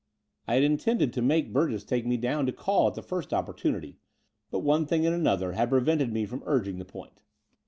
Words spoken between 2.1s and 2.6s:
down to